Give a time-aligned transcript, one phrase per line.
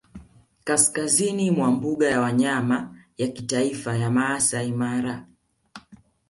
[0.63, 5.27] kaskazini mwa mbuga ya wanyama ya kitaifa ya Maasai Mara